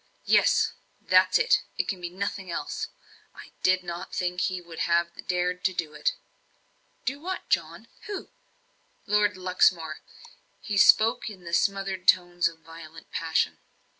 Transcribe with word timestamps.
"Yes 0.25 0.73
that's 0.99 1.37
it 1.37 1.61
it 1.77 1.87
can 1.87 2.01
be 2.01 2.09
nothing 2.09 2.49
else! 2.49 2.87
I 3.35 3.51
did 3.61 3.83
not 3.83 4.15
think 4.15 4.41
he 4.41 4.59
would 4.59 4.79
have 4.79 5.27
dared 5.27 5.63
to 5.65 5.73
do 5.73 5.93
it." 5.93 6.13
"Do 7.05 7.19
what, 7.19 7.47
John? 7.49 7.87
Who?" 8.07 8.31
"Lord 9.05 9.37
Luxmore." 9.37 9.99
He 10.59 10.79
spoke 10.79 11.29
in 11.29 11.43
the 11.43 11.53
smothered 11.53 12.07
tones 12.07 12.47
of 12.47 12.61
violent 12.61 13.11
passion. 13.11 13.59